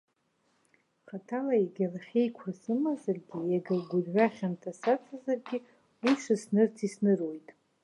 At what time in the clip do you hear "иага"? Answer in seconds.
1.59-1.87, 3.53-3.85